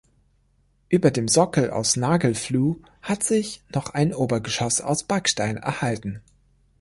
[0.89, 6.23] Über dem Sockel aus Nagelfluh hat sich noch ein Obergeschoss aus Backstein erhalten.